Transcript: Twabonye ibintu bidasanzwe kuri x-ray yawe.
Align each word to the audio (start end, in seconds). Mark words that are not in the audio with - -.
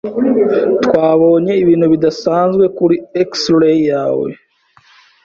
Twabonye 0.85 1.51
ibintu 1.63 1.85
bidasanzwe 1.93 2.63
kuri 2.77 2.95
x-ray 3.29 3.79
yawe. 3.91 4.29